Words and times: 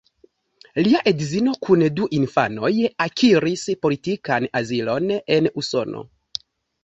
Lia 0.85 1.01
edzino 1.09 1.51
kun 1.65 1.83
du 1.99 2.07
infanoj 2.19 2.71
akiris 3.05 3.65
politikan 3.87 4.49
azilon 4.61 5.11
en 5.37 5.51
Usono. 5.63 6.03